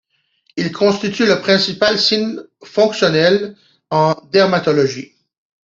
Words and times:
Il 0.57 0.71
constitue 0.71 1.27
le 1.27 1.41
principal 1.41 1.99
signe 1.99 2.39
fonctionnel 2.63 3.55
en 3.91 4.15
dermatologie. 4.31 5.13